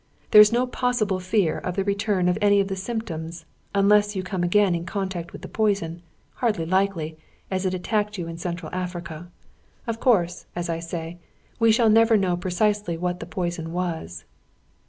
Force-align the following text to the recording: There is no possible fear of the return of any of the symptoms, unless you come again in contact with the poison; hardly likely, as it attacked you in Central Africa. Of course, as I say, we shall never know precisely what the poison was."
There 0.31 0.41
is 0.41 0.51
no 0.51 0.65
possible 0.65 1.19
fear 1.19 1.59
of 1.59 1.75
the 1.75 1.83
return 1.83 2.27
of 2.27 2.39
any 2.41 2.59
of 2.59 2.69
the 2.69 2.75
symptoms, 2.75 3.45
unless 3.75 4.15
you 4.15 4.23
come 4.23 4.41
again 4.43 4.73
in 4.73 4.83
contact 4.83 5.31
with 5.31 5.43
the 5.43 5.47
poison; 5.47 6.01
hardly 6.37 6.65
likely, 6.65 7.19
as 7.51 7.67
it 7.67 7.75
attacked 7.75 8.17
you 8.17 8.27
in 8.27 8.39
Central 8.39 8.73
Africa. 8.73 9.29
Of 9.85 9.99
course, 9.99 10.47
as 10.55 10.69
I 10.69 10.79
say, 10.79 11.19
we 11.59 11.71
shall 11.71 11.91
never 11.91 12.17
know 12.17 12.35
precisely 12.35 12.97
what 12.97 13.19
the 13.19 13.27
poison 13.27 13.71
was." 13.73 14.25